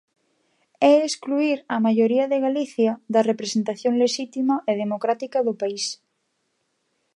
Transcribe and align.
É 0.91 0.93
excluír 1.09 1.57
a 1.75 1.77
maioría 1.85 2.25
de 2.31 2.41
Galicia 2.47 2.91
da 3.13 3.21
representación 3.31 3.93
lexítima 4.03 4.55
e 4.71 4.73
democrática 4.83 5.37
do 5.47 5.53
país. 5.61 5.85